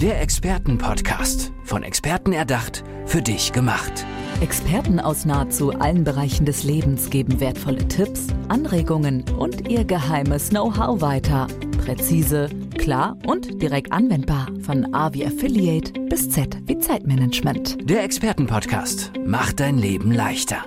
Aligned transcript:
Der 0.00 0.20
Expertenpodcast. 0.20 1.50
Von 1.64 1.82
Experten 1.82 2.32
erdacht, 2.32 2.84
für 3.04 3.20
dich 3.20 3.52
gemacht. 3.52 4.06
Experten 4.40 5.00
aus 5.00 5.24
nahezu 5.24 5.72
allen 5.72 6.04
Bereichen 6.04 6.46
des 6.46 6.62
Lebens 6.62 7.10
geben 7.10 7.40
wertvolle 7.40 7.88
Tipps, 7.88 8.28
Anregungen 8.46 9.24
und 9.36 9.68
ihr 9.68 9.84
geheimes 9.84 10.50
Know-how 10.50 11.00
weiter. 11.00 11.48
Präzise, 11.84 12.48
klar 12.78 13.16
und 13.26 13.60
direkt 13.60 13.90
anwendbar. 13.90 14.46
Von 14.60 14.94
A 14.94 15.12
wie 15.14 15.26
Affiliate 15.26 15.92
bis 16.02 16.30
Z 16.30 16.56
wie 16.68 16.78
Zeitmanagement. 16.78 17.90
Der 17.90 18.04
Expertenpodcast 18.04 19.10
macht 19.26 19.58
dein 19.58 19.78
Leben 19.78 20.12
leichter. 20.12 20.64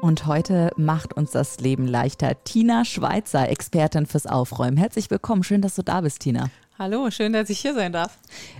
Und 0.00 0.26
heute 0.26 0.70
macht 0.76 1.12
uns 1.14 1.32
das 1.32 1.58
Leben 1.58 1.88
leichter 1.88 2.44
Tina 2.44 2.84
Schweizer, 2.84 3.48
Expertin 3.48 4.06
fürs 4.06 4.26
Aufräumen. 4.26 4.76
Herzlich 4.76 5.10
willkommen. 5.10 5.42
Schön, 5.42 5.60
dass 5.60 5.74
du 5.74 5.82
da 5.82 6.02
bist, 6.02 6.20
Tina. 6.20 6.50
Hallo, 6.80 7.10
schön, 7.10 7.34
dass 7.34 7.50
ich 7.50 7.60
hier 7.60 7.74
sein 7.74 7.92
darf. 7.92 8.16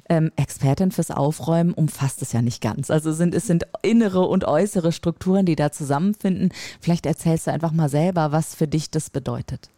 Ähm, 0.07 0.30
Expertin 0.37 0.91
fürs 0.93 1.11
Aufräumen 1.11 1.73
umfasst 1.73 2.20
es 2.20 2.34
ja 2.34 2.42
nicht 2.42 2.61
ganz. 2.61 2.91
Also 2.91 3.12
sind, 3.12 3.34
es 3.34 3.47
sind 3.47 3.65
innere 3.80 4.27
und 4.27 4.45
äußere 4.45 4.92
Strukturen, 4.92 5.47
die 5.47 5.56
da 5.56 5.73
zusammenfinden. 5.73 6.52
Vielleicht 6.83 7.06
erzählst 7.06 7.47
du 7.47 7.51
einfach 7.51 7.73
mal 7.73 7.88
selber, 7.88 8.30
was 8.30 8.55
für 8.55 8.69
dich 8.69 8.91
das 8.91 9.09
bedeutet. 9.09 9.70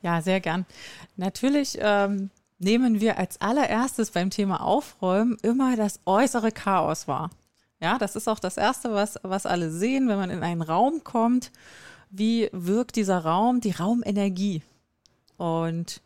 Ja, 0.00 0.22
sehr 0.22 0.40
gern. 0.40 0.64
Natürlich 1.16 1.76
ähm, 1.78 2.30
nehmen 2.58 3.02
wir 3.02 3.18
als 3.18 3.42
allererstes 3.42 4.10
beim 4.10 4.30
Thema 4.30 4.62
Aufräumen 4.62 5.36
immer 5.42 5.76
das 5.76 6.00
äußere 6.06 6.52
Chaos 6.52 7.06
wahr. 7.06 7.28
Ja, 7.78 7.98
das 7.98 8.16
ist 8.16 8.26
auch 8.26 8.38
das 8.38 8.56
Erste, 8.56 8.94
was, 8.94 9.16
was 9.22 9.44
alle 9.44 9.70
sehen, 9.70 10.08
wenn 10.08 10.16
man 10.16 10.30
in 10.30 10.42
einen 10.42 10.62
Raum 10.62 11.04
kommt. 11.04 11.52
Wie 12.08 12.48
wirkt 12.52 12.96
dieser 12.96 13.18
Raum, 13.18 13.60
die 13.60 13.72
Raumenergie? 13.72 14.62
Und 15.36 16.00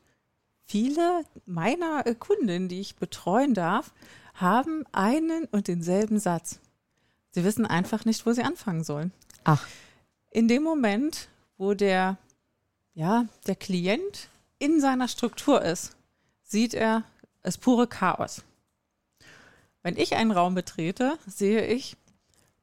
viele 0.71 1.25
meiner 1.47 2.05
Kunden, 2.15 2.69
die 2.69 2.81
ich 2.81 2.95
betreuen 2.95 3.55
darf, 3.55 3.93
haben 4.35 4.85
einen 4.93 5.47
und 5.47 5.67
denselben 5.67 6.21
Satz. 6.21 6.61
Sie 7.33 7.43
wissen 7.43 7.67
einfach 7.67 8.05
nicht, 8.05 8.25
wo 8.25 8.33
sie 8.33 8.43
anfangen 8.43 8.85
sollen. 8.85 9.13
Ach. 9.43 9.67
In 10.31 10.47
dem 10.47 10.63
Moment, 10.63 11.29
wo 11.59 11.75
der, 11.75 12.19
ja, 12.95 13.27
der 13.49 13.57
Klient 13.57 14.31
in 14.61 14.81
seiner 14.81 15.09
Struktur 15.09 15.61
ist, 15.61 15.97
sieht 16.45 16.75
er 16.75 17.03
es 17.43 17.59
pure 17.59 17.89
Chaos. 17.89 18.45
Wenn 19.83 19.97
ich 19.97 20.15
einen 20.15 20.31
Raum 20.31 20.55
betrete, 20.55 21.19
sehe 21.27 21.67
ich 21.67 21.97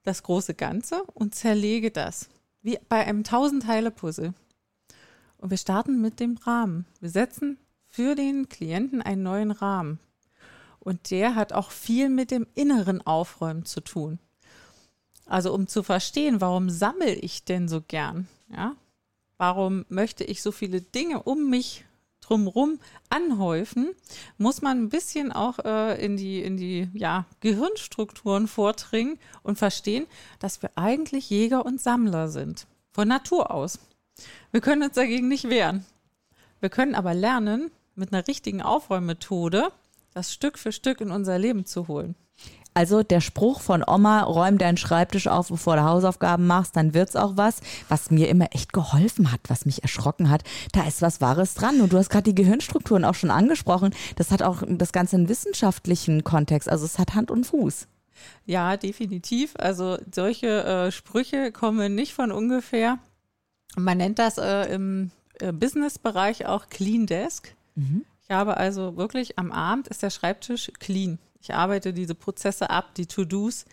das 0.04 0.24
große 0.24 0.54
Ganze 0.54 1.04
und 1.14 1.36
zerlege 1.36 1.92
das. 1.92 2.30
Wie 2.62 2.80
bei 2.88 3.06
einem 3.06 3.26
Tausendteile-Puzzle. 3.26 4.34
Und 5.38 5.50
wir 5.50 5.58
starten 5.58 6.00
mit 6.00 6.22
dem 6.22 6.38
Rahmen. 6.38 6.86
Wir 7.02 7.10
setzen 7.10 7.58
für 7.98 8.14
den 8.14 8.48
Klienten 8.48 9.02
einen 9.02 9.24
neuen 9.24 9.50
Rahmen. 9.50 9.98
Und 10.80 11.10
der 11.10 11.34
hat 11.34 11.52
auch 11.52 11.72
viel 11.72 12.10
mit 12.10 12.30
dem 12.30 12.46
inneren 12.54 13.02
Aufräumen 13.02 13.66
zu 13.66 13.82
tun. 13.82 14.20
Also 15.26 15.52
um 15.52 15.66
zu 15.66 15.82
verstehen, 15.82 16.40
warum 16.40 16.70
sammle 16.70 17.16
ich 17.16 17.44
denn 17.44 17.68
so 17.68 17.82
gern? 17.82 18.28
Ja? 18.52 18.76
Warum 19.40 19.84
möchte 19.90 20.24
ich 20.24 20.44
so 20.44 20.52
viele 20.52 20.80
Dinge 20.80 21.24
um 21.24 21.50
mich 21.50 21.86
drumherum 22.20 22.80
anhäufen, 23.10 23.96
muss 24.38 24.62
man 24.62 24.78
ein 24.84 24.90
bisschen 24.90 25.32
auch 25.32 25.58
äh, 25.66 26.00
in 26.00 26.18
die, 26.18 26.44
in 26.44 26.56
die 26.56 26.90
ja, 26.94 27.26
Gehirnstrukturen 27.40 28.48
vordringen 28.48 29.18
und 29.42 29.58
verstehen, 29.58 30.06
dass 30.38 30.62
wir 30.62 30.70
eigentlich 30.76 31.32
Jäger 31.32 31.66
und 31.66 31.82
Sammler 31.82 32.28
sind. 32.28 32.68
Von 32.92 33.08
Natur 33.08 33.50
aus. 33.50 33.80
Wir 34.52 34.62
können 34.62 34.84
uns 34.84 34.94
dagegen 34.94 35.28
nicht 35.28 35.50
wehren. 35.50 35.84
Wir 36.60 36.70
können 36.70 36.94
aber 36.94 37.16
lernen, 37.16 37.72
mit 37.98 38.14
einer 38.14 38.28
richtigen 38.28 38.62
Aufräummethode 38.62 39.70
das 40.14 40.34
Stück 40.34 40.58
für 40.58 40.72
Stück 40.72 41.02
in 41.02 41.12
unser 41.12 41.38
Leben 41.38 41.66
zu 41.66 41.88
holen. 41.88 42.16
Also 42.74 43.02
der 43.02 43.22
Spruch 43.22 43.62
von 43.62 43.84
Oma, 43.86 44.22
räum 44.22 44.60
deinen 44.60 44.78
Schreibtisch 44.78 45.28
auf, 45.28 45.50
bevor 45.50 45.78
du 45.78 45.84
Hausaufgaben 45.84 46.46
machst, 46.46 46.76
dann 46.76 46.94
wird's 46.94 47.16
auch 47.16 47.36
was, 47.36 47.60
was 47.90 48.12
mir 48.12 48.30
immer 48.30 48.54
echt 48.54 48.72
geholfen 48.72 49.32
hat, 49.32 49.40
was 49.48 49.66
mich 49.66 49.82
erschrocken 49.82 50.30
hat. 50.30 50.44
Da 50.74 50.88
ist 50.88 51.02
was 51.02 51.20
Wahres 51.20 51.56
dran. 51.56 51.82
Und 51.82 51.92
du 51.92 51.98
hast 51.98 52.12
gerade 52.12 52.32
die 52.32 52.36
Gehirnstrukturen 52.36 53.04
auch 53.04 53.16
schon 53.16 53.32
angesprochen. 53.32 53.96
Das 54.16 54.30
hat 54.30 54.44
auch 54.44 54.62
das 54.68 54.92
Ganze 54.92 55.16
einen 55.16 55.28
wissenschaftlichen 55.28 56.24
Kontext. 56.24 56.70
Also 56.70 56.86
es 56.86 57.00
hat 57.00 57.16
Hand 57.16 57.32
und 57.32 57.46
Fuß. 57.46 57.88
Ja, 58.46 58.78
definitiv. 58.78 59.56
Also 59.58 59.98
solche 60.14 60.64
äh, 60.64 60.92
Sprüche 60.92 61.52
kommen 61.52 61.96
nicht 61.96 62.14
von 62.14 62.32
ungefähr. 62.32 63.00
Man 63.76 63.98
nennt 63.98 64.20
das 64.20 64.38
äh, 64.38 64.72
im 64.72 65.10
äh, 65.40 65.52
Business-Bereich 65.52 66.46
auch 66.46 66.68
Clean 66.68 67.08
Desk. 67.08 67.56
Mhm. 67.78 68.06
Ich 68.24 68.32
habe 68.32 68.58
also 68.58 68.98
wirklich 68.98 69.40
am 69.40 69.52
Abend 69.54 69.88
ist 69.88 70.04
der 70.04 70.10
Schreibtisch 70.10 70.72
clean. 70.80 71.20
Ich 71.42 71.54
arbeite 71.54 71.94
diese 71.94 72.16
Prozesse 72.16 72.70
ab, 72.70 72.94
die 72.96 73.06
To-Dos, 73.06 73.66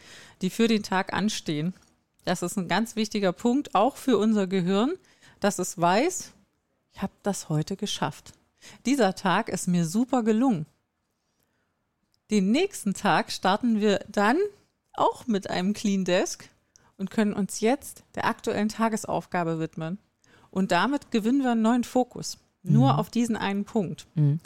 die 0.43 0.51
für 0.51 0.69
den 0.69 0.85
Tag 0.85 1.13
anstehen. 1.13 1.75
Das 2.25 2.43
ist 2.43 2.57
ein 2.57 2.69
ganz 2.69 2.95
wichtiger 2.95 3.33
Punkt, 3.33 3.75
auch 3.75 3.97
für 3.97 4.17
unser 4.17 4.47
Gehirn, 4.47 4.93
dass 5.41 5.59
es 5.59 5.79
weiß, 5.79 6.33
ich 6.93 7.03
habe 7.03 7.13
das 7.23 7.49
heute 7.49 7.77
geschafft. 7.77 8.33
Dieser 8.87 9.15
Tag 9.15 9.49
ist 9.49 9.67
mir 9.67 9.85
super 9.87 10.23
gelungen. 10.23 10.67
Den 12.31 12.53
nächsten 12.53 12.95
Tag 12.95 13.33
starten 13.33 13.81
wir 13.81 14.05
dann 14.09 14.39
auch 14.93 15.27
mit 15.27 15.51
einem 15.51 15.75
Clean 15.75 16.05
Desk 16.05 16.49
und 16.97 17.11
können 17.11 17.35
uns 17.35 17.61
jetzt 17.61 18.05
der 18.15 18.27
aktuellen 18.27 18.69
Tagesaufgabe 18.69 19.59
widmen. 19.59 19.99
Und 20.51 20.71
damit 20.71 21.11
gewinnen 21.11 21.43
wir 21.43 21.53
einen 21.53 21.63
neuen 21.63 21.85
Fokus. 21.85 22.39
Nur 22.65 22.95
mhm. 22.95 22.99
auf 22.99 23.11
diesen 23.11 23.37
einen 23.37 23.65
Punkt. 23.65 24.07
Mhm. 24.15 24.41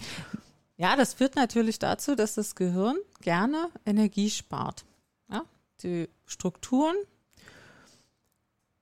Ja, 0.77 0.97
das 0.97 1.15
führt 1.15 1.37
natürlich 1.37 1.79
dazu, 1.79 2.15
dass 2.15 2.35
das 2.35 2.55
Gehirn 2.55 2.97
gerne 3.21 3.69
Energie 3.87 4.31
spart. 4.31 4.85
Ja, 5.31 5.43
die 5.83 6.09
Strukturen, 6.27 6.95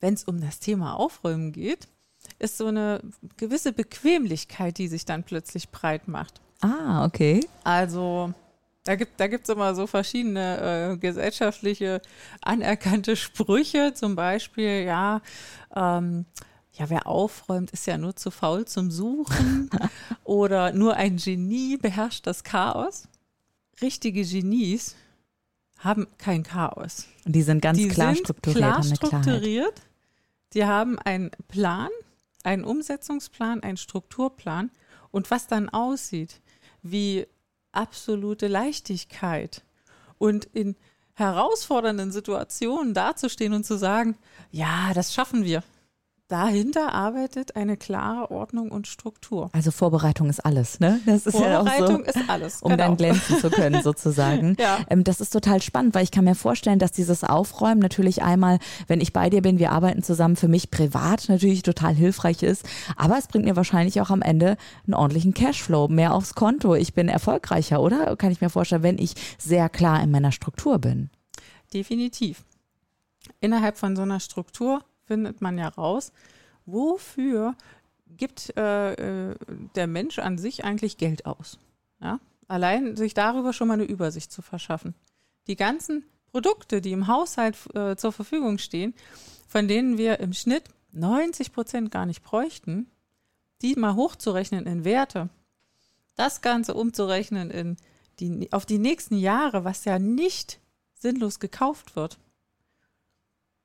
wenn 0.01 0.15
es 0.15 0.25
um 0.25 0.41
das 0.41 0.59
Thema 0.59 0.95
Aufräumen 0.95 1.53
geht, 1.53 1.89
ist 2.39 2.59
so 2.59 2.67
eine 2.67 3.01
gewisse 3.37 3.73
Bequemlichkeit, 3.73 4.79
die 4.79 4.89
sich 4.89 5.05
dann 5.05 5.23
plötzlich 5.23 5.71
breit 5.71 6.09
macht. 6.09 6.41
Ah, 6.61 7.05
okay. 7.05 7.47
Also 7.65 8.33
da 8.85 8.95
gibt 8.95 9.19
da 9.19 9.27
gibt's 9.27 9.49
immer 9.49 9.75
so 9.75 9.87
verschiedene 9.87 10.93
äh, 10.93 10.97
gesellschaftliche 10.97 12.01
anerkannte 12.43 13.17
Sprüche, 13.17 13.93
zum 13.95 14.17
Beispiel, 14.17 14.85
ja, 14.85 15.21
ähm, 15.75 16.25
ja, 16.79 16.91
wer 16.91 17.07
aufräumt, 17.07 17.71
ist 17.71 17.87
ja 17.87 17.97
nur 17.97 18.17
zu 18.17 18.31
faul 18.31 18.67
zum 18.67 18.91
Suchen 18.91 19.71
oder 20.25 20.73
nur 20.73 20.97
ein 20.97 21.17
Genie 21.17 21.77
beherrscht 21.79 22.27
das 22.27 22.45
Chaos. 22.45 23.09
Richtige 23.81 24.23
Genies 24.25 24.95
haben 25.79 26.07
kein 26.19 26.43
Chaos. 26.43 27.07
Und 27.25 27.33
die 27.33 27.43
sind 27.43 27.63
ganz 27.63 27.79
die 27.79 27.89
klar 27.89 28.15
sind 28.15 28.25
strukturiert. 28.25 28.59
Klar 28.59 28.83
strukturiert. 28.85 29.83
Die 30.53 30.65
haben 30.65 30.99
einen 30.99 31.31
Plan, 31.49 31.89
einen 32.45 32.65
Umsetzungsplan, 32.65 33.63
einen 33.63 33.77
Strukturplan 33.77 34.71
und 35.11 35.31
was 35.31 35.47
dann 35.47 35.69
aussieht 35.69 36.41
wie 36.83 37.27
absolute 37.73 38.49
Leichtigkeit 38.49 39.65
und 40.19 40.45
in 40.45 40.77
herausfordernden 41.15 42.13
Situationen 42.13 42.93
dazustehen 42.95 43.55
und 43.55 43.65
zu 43.65 43.77
sagen, 43.79 44.17
ja, 44.51 44.93
das 44.95 45.15
schaffen 45.15 45.45
wir 45.45 45.63
dahinter 46.29 46.93
arbeitet 46.93 47.55
eine 47.57 47.77
klare 47.77 48.31
Ordnung 48.31 48.71
und 48.71 48.87
Struktur. 48.87 49.51
Also 49.53 49.71
Vorbereitung 49.71 50.29
ist 50.29 50.45
alles, 50.45 50.81
ne? 50.81 51.01
Das 51.07 51.27
ist 51.27 51.37
Vorbereitung 51.37 52.05
ja 52.05 52.13
so, 52.13 52.21
ist 52.21 52.29
alles, 52.29 52.63
um 52.63 52.71
genau. 52.71 52.85
dann 52.85 52.97
glänzen 52.97 53.39
zu 53.39 53.51
können 53.51 53.83
sozusagen. 53.85 54.57
ja. 54.59 54.79
Ähm, 54.91 55.05
das 55.05 55.21
ist 55.21 55.31
total 55.31 55.63
spannend, 55.63 55.95
weil 55.95 56.05
ich 56.05 56.11
kann 56.11 56.25
mir 56.25 56.35
vorstellen, 56.35 56.79
dass 56.79 56.93
dieses 56.93 57.23
Aufräumen 57.23 57.81
natürlich 57.81 58.23
einmal, 58.23 58.59
wenn 58.89 59.01
ich 59.01 59.13
bei 59.13 59.31
dir 59.31 59.43
bin, 59.43 59.59
wir 59.59 59.73
arbeiten 59.73 60.03
zusammen, 60.03 60.37
für 60.37 60.49
mich 60.49 60.71
privat 60.71 61.29
natürlich 61.29 61.63
total 61.63 61.95
hilfreich 61.95 62.43
ist, 62.43 62.65
aber 62.97 63.19
es 63.19 63.29
bringt 63.29 63.45
mir 63.45 63.57
wahrscheinlich 63.57 64.01
auch 64.01 64.11
am 64.11 64.23
Ende 64.23 64.57
einen 64.87 64.95
ordentlichen 64.95 65.35
Cashflow, 65.35 65.89
mehr 65.89 66.15
aufs 66.15 66.35
Konto. 66.35 66.75
Ich 66.75 66.95
bin 66.95 67.09
erfolgreicher, 67.09 67.81
oder? 67.81 68.17
Kann 68.17 68.33
ich 68.33 68.41
mir 68.41 68.51
vorstellen, 68.51 68.83
wenn 68.83 68.99
ich 68.99 69.15
sehr 69.39 69.69
klar 69.69 70.03
in 70.03 70.11
meiner 70.11 70.33
Struktur 70.33 70.79
bin. 70.79 71.11
Definitiv. 71.72 72.45
Innerhalb 73.41 73.77
von 73.77 73.97
so 73.97 74.03
einer 74.03 74.21
Struktur 74.21 74.83
findet 75.07 75.41
man 75.41 75.59
ja 75.59 75.69
raus, 75.69 76.13
wofür 76.67 77.55
gibt 78.17 78.57
äh, 78.57 79.31
äh, 79.31 79.37
der 79.75 79.87
Mensch 79.87 80.19
an 80.19 80.39
sich 80.39 80.65
eigentlich 80.65 80.97
Geld 80.97 81.27
aus. 81.27 81.59
Ja? 82.01 82.21
Allein 82.49 82.97
sich 82.97 83.15
darüber 83.15 83.53
schon 83.53 83.69
mal 83.69 83.75
eine 83.75 83.85
Übersicht 83.85 84.33
zu 84.33 84.43
verschaffen. 84.43 84.95
Die 85.47 85.57
ganzen 85.57 86.05
Produkte, 86.31 86.81
die 86.81 86.93
im 86.93 87.07
Haushalt 87.07 87.57
äh, 87.75 87.97
zur 87.97 88.13
Verfügung 88.13 88.59
stehen, 88.59 88.95
von 89.49 89.69
denen 89.69 89.99
wir 89.99 90.21
im 90.21 90.33
Schnitt 90.33 90.65
90 90.93 91.53
Prozent 91.53 91.91
gar 91.91 92.07
nicht 92.07 92.23
bräuchten, 92.23 92.91
die 93.63 93.75
mal 93.75 93.95
hochzurechnen 93.95 94.67
in 94.67 94.85
Werte, 94.85 95.29
das 96.17 96.41
Ganze 96.41 96.75
umzurechnen 96.75 97.51
in 97.51 97.77
die, 98.19 98.53
auf 98.53 98.67
die 98.67 98.79
nächsten 98.79 99.17
Jahre, 99.17 99.65
was 99.65 99.85
ja 99.85 99.99
nicht 99.99 100.61
sinnlos 100.95 101.39
gekauft 101.39 101.97
wird 101.97 102.19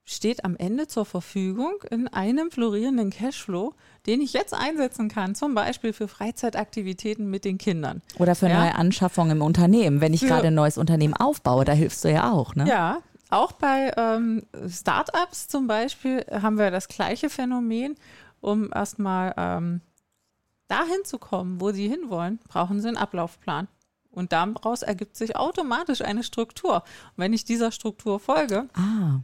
steht 0.04 0.44
am 0.46 0.56
Ende 0.58 0.88
zur 0.88 1.06
Verfügung 1.06 1.74
in 1.90 2.08
einem 2.08 2.52
florierenden 2.52 3.12
Cashflow, 3.12 3.74
den 4.06 4.22
ich 4.22 4.34
jetzt 4.34 4.54
einsetzen 4.54 5.10
kann, 5.10 5.36
zum 5.36 5.54
Beispiel 5.54 5.94
für 5.94 6.08
Freizeitaktivitäten 6.08 7.30
mit 7.30 7.46
den 7.46 7.58
Kindern. 7.58 8.02
Oder 8.18 8.36
für 8.36 8.50
ja. 8.50 8.60
neue 8.60 8.76
Anschaffungen 8.76 9.38
im 9.38 9.42
Unternehmen. 9.42 10.02
Wenn 10.02 10.14
ich 10.14 10.22
gerade 10.22 10.48
ein 10.48 10.56
neues 10.56 10.78
Unternehmen 10.78 11.14
aufbaue, 11.14 11.66
da 11.66 11.74
hilfst 11.74 12.04
du 12.04 12.12
ja 12.12 12.32
auch, 12.32 12.56
ne? 12.56 12.68
Ja, 12.68 13.00
auch 13.30 13.54
bei 13.54 13.94
ähm, 13.96 14.44
Startups 14.68 15.48
zum 15.48 15.68
Beispiel 15.68 16.26
haben 16.32 16.58
wir 16.58 16.72
das 16.72 16.88
gleiche 16.88 17.30
Phänomen, 17.30 17.96
um 18.42 18.72
erstmal 18.74 19.34
ähm, 19.38 19.82
dahin 20.68 21.06
zu 21.06 21.20
kommen, 21.20 21.62
wo 21.62 21.72
sie 21.72 21.88
hinwollen, 21.88 22.40
brauchen 22.48 22.82
sie 22.82 22.88
einen 22.88 22.98
Ablaufplan. 22.98 23.68
Und 24.10 24.34
daraus 24.34 24.82
ergibt 24.82 25.16
sich 25.16 25.38
automatisch 25.38 26.02
eine 26.02 26.24
Struktur. 26.24 26.76
Und 26.76 27.18
wenn 27.18 27.32
ich 27.32 27.46
dieser 27.46 27.72
Struktur 27.72 28.20
folge, 28.20 28.68
ah 28.74 29.22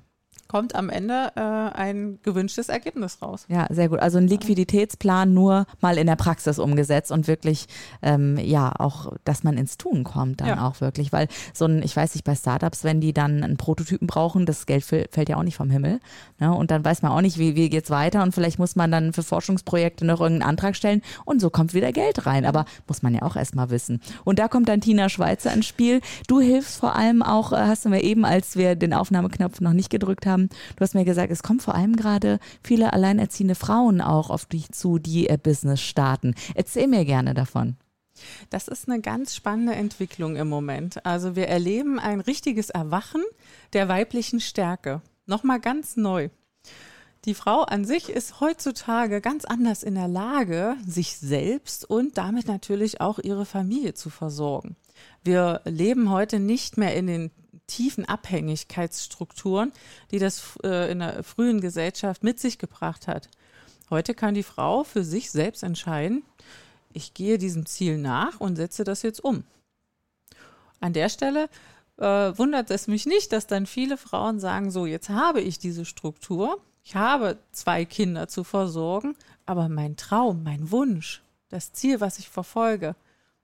kommt 0.48 0.76
am 0.76 0.90
Ende 0.90 1.32
äh, 1.36 1.42
ein 1.42 2.20
gewünschtes 2.24 2.70
Ergebnis 2.70 3.22
raus. 3.22 3.46
Ja, 3.50 3.68
sehr 3.70 3.90
gut. 3.90 4.00
Also 4.00 4.18
ein 4.18 4.28
Liquiditätsplan 4.28 5.34
nur 5.34 5.66
mal 5.82 5.98
in 5.98 6.08
der 6.08 6.16
Praxis 6.16 6.60
umgesetzt 6.60 7.12
und 7.12 7.28
wirklich, 7.28 7.68
ähm, 8.02 8.38
ja, 8.38 8.72
auch, 8.78 9.14
dass 9.24 9.44
man 9.44 9.58
ins 9.58 9.78
Tun 9.78 10.04
kommt 10.04 10.42
dann 10.42 10.48
ja. 10.48 10.68
auch 10.68 10.82
wirklich. 10.82 11.12
Weil 11.12 11.28
so 11.54 11.66
ein, 11.66 11.82
ich 11.84 11.96
weiß 11.96 12.16
nicht, 12.16 12.24
bei 12.24 12.36
Startups, 12.36 12.84
wenn 12.84 13.02
die 13.02 13.14
dann 13.14 13.44
einen 13.44 13.58
Prototypen 13.58 14.08
brauchen, 14.08 14.46
das 14.46 14.66
Geld 14.66 14.84
fällt 14.84 15.30
ja 15.30 15.38
auch 15.38 15.44
nicht 15.44 15.58
vom 15.58 15.70
Himmel. 15.70 16.00
Ne? 16.40 16.54
Und 16.54 16.72
dann 16.72 16.84
weiß 16.84 17.02
man 17.02 17.12
auch 17.12 17.22
nicht, 17.22 17.38
wie, 17.38 17.56
wie 17.56 17.70
geht's 17.70 17.90
weiter 17.90 18.24
und 18.24 18.34
vielleicht 18.34 18.60
muss 18.60 18.76
man 18.76 18.92
dann 18.92 19.14
für 19.14 19.24
Forschungsprojekte 19.24 20.06
noch 20.06 20.22
irgendeinen 20.22 20.50
Antrag 20.50 20.76
stellen 20.76 21.02
und 21.26 21.42
so 21.42 21.50
kommt 21.50 21.74
wieder 21.74 21.92
Geld 21.92 22.26
rein. 22.26 22.46
Aber 22.46 22.66
muss 22.88 23.02
man 23.02 23.14
ja 23.14 23.24
auch 23.24 23.36
erstmal 23.36 23.70
wissen. 23.70 24.02
Und 24.24 24.40
da 24.40 24.48
kommt 24.48 24.70
dann 24.70 24.82
Tina 24.82 25.10
Schweizer 25.10 25.54
ins 25.54 25.66
Spiel. 25.66 26.02
Du 26.28 26.40
hilfst 26.40 26.78
vor 26.78 26.96
allem 26.96 27.22
auch, 27.24 27.52
äh, 27.52 27.58
hast 27.58 27.86
du 27.86 27.90
mir 27.90 28.04
eben, 28.04 28.26
als 28.26 28.56
wir 28.56 28.76
den 28.76 28.94
Aufnahmeknopf 28.94 29.62
noch 29.62 29.74
nicht 29.74 29.90
gedrückt 29.90 30.26
haben, 30.26 30.37
haben. 30.38 30.50
Du 30.76 30.82
hast 30.82 30.94
mir 30.94 31.06
gesagt, 31.06 31.32
es 31.32 31.44
kommen 31.44 31.60
vor 31.60 31.76
allem 31.76 31.96
gerade 31.96 32.40
viele 32.64 32.94
alleinerziehende 32.94 33.56
Frauen 33.56 34.02
auch 34.02 34.30
auf 34.30 34.46
dich 34.46 34.72
zu, 34.72 35.00
die 35.00 35.28
ihr 35.28 35.38
Business 35.38 35.82
starten. 35.82 36.36
Erzähl 36.56 36.88
mir 36.88 37.06
gerne 37.06 37.34
davon. 37.34 37.76
Das 38.50 38.68
ist 38.68 38.90
eine 38.90 39.00
ganz 39.00 39.36
spannende 39.36 39.76
Entwicklung 39.76 40.38
im 40.38 40.50
Moment. 40.50 41.06
Also 41.06 41.36
wir 41.36 41.48
erleben 41.48 42.00
ein 42.00 42.20
richtiges 42.20 42.70
Erwachen 42.70 43.24
der 43.74 43.88
weiblichen 43.90 44.40
Stärke. 44.40 45.02
Nochmal 45.28 45.60
ganz 45.60 45.98
neu. 45.98 46.30
Die 47.26 47.34
Frau 47.34 47.64
an 47.64 47.84
sich 47.84 48.10
ist 48.10 48.40
heutzutage 48.40 49.22
ganz 49.22 49.44
anders 49.44 49.84
in 49.84 49.96
der 49.96 50.08
Lage, 50.08 50.78
sich 50.86 51.18
selbst 51.18 51.88
und 51.88 52.18
damit 52.18 52.48
natürlich 52.48 53.02
auch 53.02 53.20
ihre 53.20 53.46
Familie 53.46 53.94
zu 53.94 54.10
versorgen. 54.10 54.78
Wir 55.24 55.62
leben 55.66 56.10
heute 56.10 56.40
nicht 56.40 56.78
mehr 56.78 56.96
in 56.96 57.08
den 57.08 57.32
tiefen 57.68 58.06
Abhängigkeitsstrukturen, 58.06 59.72
die 60.12 60.20
das 60.20 60.58
äh, 60.64 60.92
in 60.92 61.00
der 61.00 61.24
frühen 61.24 61.62
Gesellschaft 61.62 62.24
mit 62.24 62.40
sich 62.40 62.58
gebracht 62.58 63.08
hat. 63.08 63.30
Heute 63.90 64.14
kann 64.14 64.34
die 64.34 64.44
Frau 64.44 64.84
für 64.84 65.04
sich 65.04 65.32
selbst 65.32 65.64
entscheiden, 65.64 66.24
ich 66.94 67.14
gehe 67.14 67.38
diesem 67.38 67.66
Ziel 67.66 67.98
nach 67.98 68.40
und 68.40 68.56
setze 68.56 68.84
das 68.84 69.04
jetzt 69.04 69.24
um. 69.24 69.44
An 70.80 70.94
der 70.94 71.10
Stelle 71.10 71.50
äh, 71.98 72.04
wundert 72.38 72.72
es 72.72 72.88
mich 72.88 73.06
nicht, 73.06 73.32
dass 73.32 73.48
dann 73.48 73.66
viele 73.66 73.98
Frauen 73.98 74.40
sagen, 74.40 74.72
so, 74.72 74.86
jetzt 74.86 75.10
habe 75.10 75.42
ich 75.42 75.60
diese 75.60 75.86
Struktur, 75.86 76.60
ich 76.84 76.96
habe 76.96 77.38
zwei 77.52 77.86
Kinder 77.86 78.28
zu 78.28 78.44
versorgen, 78.44 79.16
aber 79.46 79.70
mein 79.70 79.96
Traum, 79.98 80.44
mein 80.44 80.72
Wunsch, 80.72 81.22
das 81.50 81.74
Ziel, 81.74 82.00
was 82.00 82.20
ich 82.20 82.30
verfolge, 82.30 82.96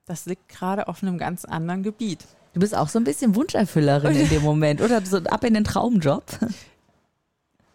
das 0.04 0.26
liegt 0.26 0.48
gerade 0.48 0.88
auf 0.88 1.02
einem 1.02 1.18
ganz 1.18 1.44
anderen 1.44 1.82
Gebiet. 1.82 2.26
Du 2.54 2.60
bist 2.60 2.74
auch 2.74 2.88
so 2.88 2.98
ein 2.98 3.04
bisschen 3.04 3.34
Wunscherfüllerin 3.34 4.14
in 4.16 4.28
dem 4.28 4.42
Moment, 4.44 4.80
oder 4.80 5.04
so 5.04 5.18
ab 5.18 5.44
in 5.44 5.54
den 5.54 5.64
Traumjob. 5.64 6.24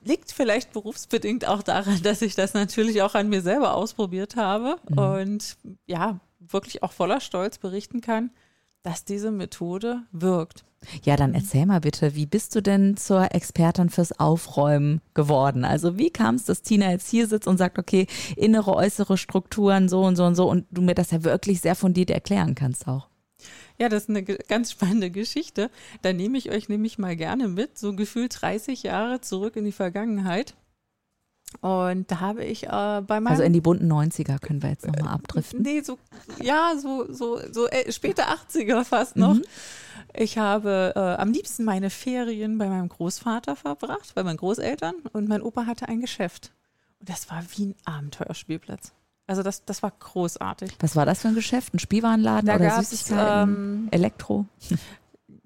Liegt 0.05 0.31
vielleicht 0.31 0.71
berufsbedingt 0.71 1.45
auch 1.45 1.61
daran, 1.61 2.01
dass 2.01 2.21
ich 2.21 2.35
das 2.35 2.53
natürlich 2.53 3.01
auch 3.01 3.13
an 3.13 3.27
mir 3.27 3.41
selber 3.41 3.75
ausprobiert 3.75 4.37
habe 4.37 4.77
mhm. 4.89 4.97
und 4.97 5.57
ja, 5.85 6.21
wirklich 6.39 6.81
auch 6.81 6.93
voller 6.93 7.19
Stolz 7.19 7.57
berichten 7.57 7.99
kann, 7.99 8.31
dass 8.81 9.03
diese 9.03 9.31
Methode 9.31 10.03
wirkt. 10.13 10.63
Ja, 11.03 11.17
dann 11.17 11.33
erzähl 11.33 11.65
mal 11.65 11.81
bitte, 11.81 12.15
wie 12.15 12.25
bist 12.25 12.55
du 12.55 12.61
denn 12.61 12.95
zur 12.95 13.35
Expertin 13.35 13.89
fürs 13.89 14.17
Aufräumen 14.17 15.01
geworden? 15.13 15.65
Also 15.65 15.97
wie 15.97 16.09
kam 16.09 16.35
es, 16.35 16.45
dass 16.45 16.61
Tina 16.61 16.89
jetzt 16.91 17.09
hier 17.09 17.27
sitzt 17.27 17.49
und 17.49 17.57
sagt, 17.57 17.77
okay, 17.77 18.07
innere, 18.37 18.73
äußere 18.73 19.17
Strukturen, 19.17 19.89
so 19.89 20.03
und 20.03 20.15
so 20.15 20.23
und 20.23 20.35
so 20.35 20.49
und 20.49 20.65
du 20.71 20.81
mir 20.81 20.95
das 20.95 21.11
ja 21.11 21.25
wirklich 21.25 21.59
sehr 21.59 21.75
fundiert 21.75 22.09
erklären 22.09 22.55
kannst 22.55 22.87
auch? 22.87 23.09
Ja, 23.79 23.87
das 23.87 24.03
ist 24.03 24.09
eine 24.09 24.23
ganz 24.23 24.71
spannende 24.71 25.09
Geschichte. 25.09 25.71
Da 26.01 26.11
nehme 26.11 26.37
ich 26.37 26.51
euch 26.51 26.67
nämlich 26.67 26.97
mal 26.97 27.15
gerne 27.15 27.47
mit, 27.47 27.77
so 27.77 27.95
gefühlt 27.95 28.41
30 28.41 28.83
Jahre 28.83 29.21
zurück 29.21 29.55
in 29.55 29.63
die 29.63 29.71
Vergangenheit. 29.71 30.55
Und 31.61 32.11
da 32.11 32.19
habe 32.19 32.43
ich 32.43 32.67
äh, 32.67 33.01
bei 33.01 33.19
meinem. 33.19 33.27
Also 33.27 33.43
in 33.43 33.53
die 33.53 33.61
bunten 33.61 33.91
90er 33.91 34.37
können 34.39 34.61
wir 34.61 34.69
jetzt 34.69 34.85
nochmal 34.85 35.13
abdriften. 35.13 35.61
Nee, 35.61 35.81
so, 35.81 35.97
ja, 36.41 36.73
so, 36.77 37.11
so, 37.11 37.39
so 37.51 37.67
äh, 37.67 37.91
späte 37.91 38.23
80er 38.27 38.83
fast 38.83 39.15
noch. 39.15 39.33
Mhm. 39.33 39.43
Ich 40.13 40.37
habe 40.37 40.93
äh, 40.95 40.99
am 40.99 41.31
liebsten 41.31 41.63
meine 41.63 41.89
Ferien 41.89 42.57
bei 42.57 42.67
meinem 42.67 42.89
Großvater 42.89 43.55
verbracht, 43.55 44.13
bei 44.13 44.23
meinen 44.23 44.37
Großeltern. 44.37 44.95
Und 45.13 45.27
mein 45.27 45.41
Opa 45.41 45.65
hatte 45.65 45.87
ein 45.87 46.01
Geschäft. 46.01 46.51
Und 46.99 47.09
das 47.09 47.29
war 47.29 47.43
wie 47.55 47.67
ein 47.67 47.75
Abenteuerspielplatz. 47.85 48.93
Also 49.29 49.43
das, 49.43 49.63
das 49.63 49.83
war 49.83 49.91
großartig. 49.91 50.71
Was 50.79 50.95
war 50.95 51.05
das 51.05 51.21
für 51.21 51.27
ein 51.27 51.35
Geschäft? 51.35 51.75
Ein 51.75 51.79
Spielwarenladen 51.79 52.47
da 52.47 52.55
oder 52.55 52.81
Süßigkeiten? 52.81 53.53
Ähm, 53.53 53.87
Elektro? 53.91 54.47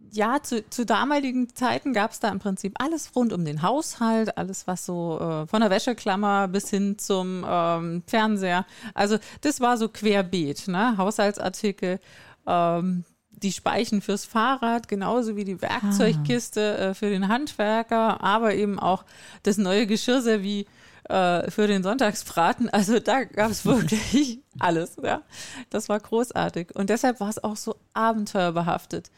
Ja, 0.09 0.41
zu, 0.41 0.68
zu 0.69 0.85
damaligen 0.85 1.53
Zeiten 1.53 1.91
gab 1.91 2.12
es 2.12 2.21
da 2.21 2.30
im 2.30 2.39
Prinzip 2.39 2.75
alles 2.80 3.13
rund 3.13 3.33
um 3.33 3.44
den 3.44 3.62
Haushalt, 3.62 4.38
alles 4.38 4.68
was 4.68 4.85
so 4.85 5.19
äh, 5.19 5.47
von 5.47 5.59
der 5.59 5.69
Wäscheklammer 5.69 6.47
bis 6.47 6.69
hin 6.69 6.97
zum 6.97 7.45
ähm, 7.45 8.03
Fernseher. 8.07 8.65
Also 8.94 9.18
das 9.41 9.59
war 9.59 9.75
so 9.75 9.89
querbeet, 9.89 10.69
ne? 10.69 10.95
Haushaltsartikel. 10.95 12.00
Ähm, 12.47 13.03
die 13.31 13.51
Speichen 13.51 14.01
fürs 14.01 14.24
Fahrrad, 14.24 14.88
genauso 14.88 15.35
wie 15.35 15.44
die 15.44 15.62
Werkzeugkiste 15.62 16.77
ah. 16.80 16.83
äh, 16.83 16.94
für 16.94 17.09
den 17.09 17.27
Handwerker, 17.27 18.24
aber 18.24 18.53
eben 18.53 18.80
auch 18.80 19.03
das 19.41 19.57
neue 19.57 19.88
Geschirrservie 19.88 20.68
äh, 21.10 21.50
für 21.50 21.68
den 21.68 21.84
Sonntagsbraten. 21.84 22.70
Also 22.70 23.00
da 23.00 23.24
gab 23.24 23.52
es 23.52 23.66
wirklich 23.66 24.40
alles. 24.60 24.98
Ja, 25.02 25.22
das 25.70 25.90
war 25.90 26.00
großartig 26.00 26.76
und 26.76 26.90
deshalb 26.90 27.20
war 27.20 27.30
es 27.30 27.44
auch 27.44 27.58
so 27.58 27.76
abenteuerbehaftet. 27.94 29.12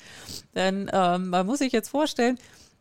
Denn 0.53 0.89
ähm, 0.93 1.29
man 1.29 1.45
muss 1.45 1.59
sich 1.59 1.71
jetzt 1.71 1.89
vorstellen, 1.89 2.37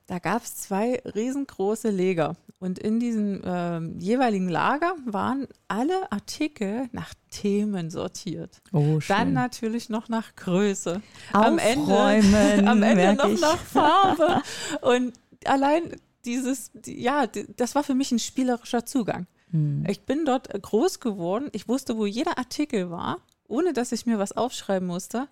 da 0.06 0.18
gab 0.18 0.42
es 0.42 0.56
zwei 0.56 1.00
riesengroße 1.14 1.88
Leger 1.88 2.36
und 2.60 2.78
in 2.78 3.00
diesem 3.00 3.42
ähm, 3.44 3.98
jeweiligen 3.98 4.48
Lager 4.48 4.94
waren 5.06 5.46
alle 5.68 6.10
Artikel 6.12 6.88
nach 6.92 7.14
Themen 7.30 7.90
sortiert. 7.90 8.62
Oh, 8.72 9.00
schön. 9.00 9.16
Dann 9.16 9.32
natürlich 9.32 9.88
noch 9.88 10.08
nach 10.08 10.36
Größe. 10.36 11.00
Am 11.32 11.58
Ende, 11.58 11.92
am 12.66 12.82
Ende 12.82 13.14
noch 13.14 13.28
ich. 13.28 13.40
nach 13.40 13.58
Farbe. 13.58 14.42
Und 14.82 15.14
allein 15.44 15.96
dieses, 16.26 16.70
ja, 16.86 17.26
das 17.56 17.74
war 17.74 17.84
für 17.84 17.94
mich 17.94 18.12
ein 18.12 18.18
spielerischer 18.18 18.86
Zugang. 18.86 19.26
Hm. 19.50 19.84
Ich 19.88 20.02
bin 20.02 20.24
dort 20.24 20.50
groß 20.50 21.00
geworden. 21.00 21.48
Ich 21.52 21.68
wusste, 21.68 21.96
wo 21.96 22.06
jeder 22.06 22.38
Artikel 22.38 22.90
war, 22.90 23.18
ohne 23.46 23.72
dass 23.72 23.92
ich 23.92 24.06
mir 24.06 24.18
was 24.18 24.32
aufschreiben 24.32 24.86
musste. 24.86 25.28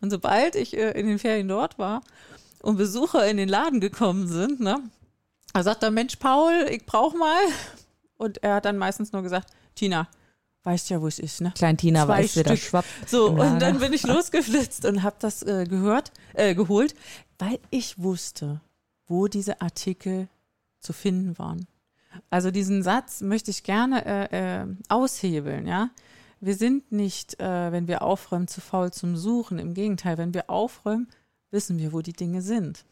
Und 0.00 0.10
sobald 0.10 0.54
ich 0.56 0.76
äh, 0.76 0.92
in 0.92 1.06
den 1.06 1.18
Ferien 1.18 1.48
dort 1.48 1.78
war 1.78 2.02
und 2.62 2.76
Besucher 2.76 3.26
in 3.28 3.36
den 3.36 3.48
Laden 3.48 3.80
gekommen 3.80 4.28
sind, 4.28 4.60
ne, 4.60 4.78
da 5.52 5.62
sagt 5.62 5.82
der 5.82 5.90
Mensch 5.90 6.16
Paul, 6.16 6.66
ich 6.70 6.84
brauche 6.84 7.16
mal. 7.16 7.40
Und 8.18 8.42
er 8.42 8.56
hat 8.56 8.64
dann 8.64 8.78
meistens 8.78 9.12
nur 9.12 9.22
gesagt, 9.22 9.50
Tina, 9.74 10.08
weißt 10.64 10.90
ja, 10.90 11.00
wo 11.00 11.06
es 11.06 11.18
ist, 11.18 11.40
ne? 11.40 11.52
Klein 11.56 11.76
Tina 11.76 12.04
Zwei 12.04 12.18
weiß, 12.18 12.36
wieder 12.36 12.56
schwapp. 12.56 12.84
So, 13.06 13.30
und 13.30 13.60
dann 13.60 13.78
bin 13.78 13.92
ich 13.92 14.02
losgeflitzt 14.06 14.84
und 14.84 15.02
habe 15.02 15.16
das 15.18 15.42
äh, 15.42 15.64
gehört, 15.64 16.12
äh, 16.34 16.54
geholt, 16.54 16.94
weil 17.38 17.58
ich 17.70 17.98
wusste, 17.98 18.60
wo 19.06 19.28
diese 19.28 19.60
Artikel 19.60 20.28
zu 20.80 20.92
finden 20.92 21.38
waren. 21.38 21.66
Also 22.30 22.50
diesen 22.50 22.82
Satz 22.82 23.20
möchte 23.20 23.50
ich 23.50 23.62
gerne 23.62 24.04
äh, 24.04 24.62
äh, 24.62 24.66
aushebeln, 24.88 25.66
ja. 25.66 25.90
Wir 26.40 26.54
sind 26.54 26.92
nicht, 26.92 27.40
äh, 27.40 27.72
wenn 27.72 27.88
wir 27.88 28.02
aufräumen, 28.02 28.46
zu 28.46 28.60
faul 28.60 28.92
zum 28.92 29.16
Suchen. 29.16 29.58
Im 29.58 29.74
Gegenteil, 29.74 30.18
wenn 30.18 30.34
wir 30.34 30.50
aufräumen, 30.50 31.08
wissen 31.50 31.78
wir, 31.78 31.92
wo 31.92 32.02
die 32.02 32.12
Dinge 32.12 32.42
sind. 32.42 32.84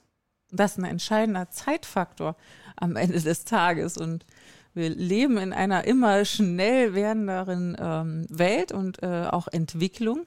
Das 0.51 0.73
ist 0.73 0.79
ein 0.79 0.85
entscheidender 0.85 1.51
Zeitfaktor 1.51 2.37
am 2.77 2.97
Ende 2.97 3.21
des 3.21 3.45
Tages. 3.45 3.99
Und 3.99 4.25
wir 4.73 4.91
leben 4.91 5.37
in 5.37 5.53
einer 5.53 5.85
immer 5.85 6.25
schnell 6.25 6.95
werdenderen 6.95 7.77
ähm, 7.79 8.27
Welt 8.31 8.73
und 8.73 9.03
äh, 9.03 9.29
auch 9.31 9.49
Entwicklung. 9.49 10.27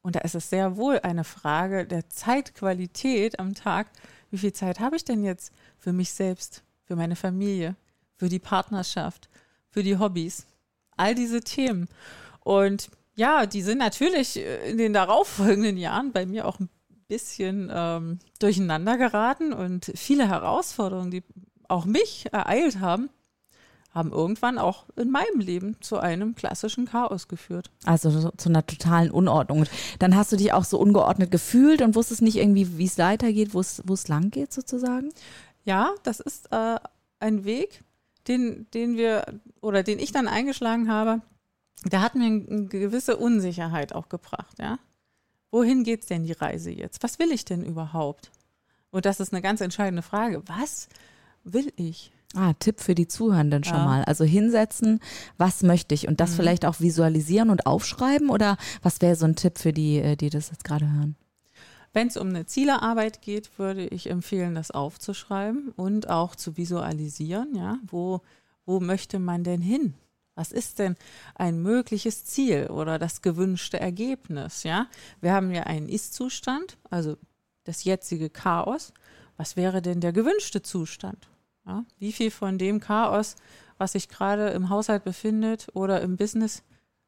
Und 0.00 0.16
da 0.16 0.20
ist 0.20 0.34
es 0.34 0.50
sehr 0.50 0.76
wohl 0.76 1.00
eine 1.00 1.24
Frage 1.24 1.84
der 1.84 2.08
Zeitqualität 2.08 3.38
am 3.38 3.54
Tag, 3.54 3.88
wie 4.30 4.38
viel 4.38 4.52
Zeit 4.52 4.80
habe 4.80 4.96
ich 4.96 5.04
denn 5.04 5.24
jetzt 5.24 5.52
für 5.78 5.92
mich 5.92 6.12
selbst, 6.12 6.62
für 6.84 6.96
meine 6.96 7.16
Familie, 7.16 7.76
für 8.16 8.28
die 8.28 8.38
Partnerschaft, 8.38 9.28
für 9.68 9.82
die 9.82 9.98
Hobbys, 9.98 10.46
all 10.96 11.14
diese 11.14 11.40
Themen. 11.40 11.88
Und 12.40 12.90
ja, 13.14 13.46
die 13.46 13.62
sind 13.62 13.78
natürlich 13.78 14.36
in 14.36 14.78
den 14.78 14.92
darauffolgenden 14.92 15.76
Jahren 15.76 16.12
bei 16.12 16.26
mir 16.26 16.46
auch 16.46 16.60
ein 16.60 16.68
bisschen 17.08 17.70
ähm, 17.72 18.18
durcheinander 18.38 18.98
geraten 18.98 19.52
und 19.52 19.92
viele 19.94 20.28
Herausforderungen, 20.28 21.10
die 21.10 21.22
auch 21.68 21.84
mich 21.84 22.26
ereilt 22.32 22.80
haben, 22.80 23.10
haben 23.96 24.12
irgendwann 24.12 24.58
auch 24.58 24.84
in 24.94 25.10
meinem 25.10 25.40
Leben 25.40 25.80
zu 25.80 25.98
einem 25.98 26.34
klassischen 26.34 26.84
Chaos 26.86 27.28
geführt. 27.28 27.70
Also 27.86 28.10
so, 28.10 28.30
zu 28.36 28.50
einer 28.50 28.64
totalen 28.66 29.10
Unordnung. 29.10 29.64
Dann 29.98 30.14
hast 30.14 30.30
du 30.30 30.36
dich 30.36 30.52
auch 30.52 30.64
so 30.64 30.78
ungeordnet 30.78 31.30
gefühlt 31.30 31.80
und 31.80 31.94
wusstest 31.94 32.20
nicht 32.22 32.36
irgendwie, 32.36 32.78
wie 32.78 32.84
es 32.84 32.98
weitergeht, 32.98 33.54
wo 33.54 33.60
es, 33.60 34.08
lang 34.08 34.30
geht 34.30 34.52
sozusagen? 34.52 35.08
Ja, 35.64 35.94
das 36.02 36.20
ist 36.20 36.52
äh, 36.52 36.76
ein 37.20 37.44
Weg, 37.44 37.82
den, 38.28 38.66
den 38.74 38.96
wir 38.96 39.24
oder 39.60 39.82
den 39.82 39.98
ich 39.98 40.12
dann 40.12 40.28
eingeschlagen 40.28 40.90
habe. 40.90 41.22
Der 41.84 42.02
hat 42.02 42.14
mir 42.14 42.26
eine 42.26 42.66
gewisse 42.66 43.16
Unsicherheit 43.16 43.94
auch 43.94 44.08
gebracht, 44.08 44.58
ja. 44.58 44.78
Wohin 45.50 45.84
geht 45.84 46.02
es 46.02 46.06
denn 46.06 46.24
die 46.24 46.32
Reise 46.32 46.70
jetzt? 46.70 47.02
Was 47.02 47.18
will 47.18 47.32
ich 47.32 47.44
denn 47.44 47.64
überhaupt? 47.64 48.30
Und 48.90 49.06
das 49.06 49.20
ist 49.20 49.32
eine 49.32 49.42
ganz 49.42 49.60
entscheidende 49.62 50.02
Frage. 50.02 50.42
Was 50.46 50.88
will 51.44 51.72
ich? 51.76 52.12
Ah, 52.34 52.52
Tipp 52.58 52.80
für 52.80 52.94
die 52.94 53.08
Zuhörenden 53.08 53.64
schon 53.64 53.78
ja. 53.78 53.84
mal. 53.84 54.04
Also 54.04 54.24
hinsetzen, 54.24 55.00
was 55.38 55.62
möchte 55.62 55.94
ich 55.94 56.08
und 56.08 56.20
das 56.20 56.32
mhm. 56.32 56.36
vielleicht 56.36 56.66
auch 56.66 56.80
visualisieren 56.80 57.50
und 57.50 57.66
aufschreiben 57.66 58.30
oder 58.30 58.56
was 58.82 59.00
wäre 59.00 59.16
so 59.16 59.26
ein 59.26 59.36
Tipp 59.36 59.58
für 59.58 59.72
die, 59.72 59.98
äh, 59.98 60.16
die 60.16 60.30
das 60.30 60.50
jetzt 60.50 60.64
gerade 60.64 60.90
hören? 60.90 61.16
Wenn 61.92 62.08
es 62.08 62.18
um 62.18 62.28
eine 62.28 62.44
Zielearbeit 62.44 63.22
geht, 63.22 63.58
würde 63.58 63.86
ich 63.86 64.10
empfehlen, 64.10 64.54
das 64.54 64.70
aufzuschreiben 64.70 65.72
und 65.76 66.10
auch 66.10 66.36
zu 66.36 66.58
visualisieren. 66.58 67.54
Ja, 67.54 67.78
wo, 67.86 68.20
wo 68.66 68.80
möchte 68.80 69.18
man 69.18 69.44
denn 69.44 69.62
hin? 69.62 69.94
Was 70.34 70.52
ist 70.52 70.78
denn 70.78 70.96
ein 71.34 71.62
mögliches 71.62 72.26
Ziel 72.26 72.66
oder 72.66 72.98
das 72.98 73.22
gewünschte 73.22 73.80
Ergebnis? 73.80 74.62
Ja, 74.64 74.88
wir 75.22 75.32
haben 75.32 75.50
ja 75.50 75.62
einen 75.62 75.88
Ist-Zustand, 75.88 76.76
also 76.90 77.16
das 77.64 77.84
jetzige 77.84 78.28
Chaos. 78.28 78.92
Was 79.38 79.56
wäre 79.56 79.80
denn 79.80 80.00
der 80.02 80.12
gewünschte 80.12 80.60
Zustand? 80.60 81.30
Ja, 81.66 81.84
wie 81.98 82.12
viel 82.12 82.30
von 82.30 82.58
dem 82.58 82.80
Chaos, 82.80 83.36
was 83.76 83.92
sich 83.92 84.08
gerade 84.08 84.50
im 84.50 84.70
Haushalt 84.70 85.04
befindet 85.04 85.66
oder 85.74 86.00
im 86.00 86.16
Business, 86.16 86.62